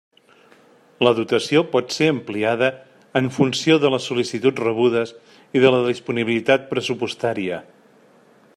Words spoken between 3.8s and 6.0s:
de les sol·licituds rebudes i de la